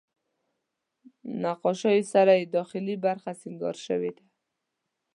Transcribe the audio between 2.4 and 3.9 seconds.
داخلي برخه سینګار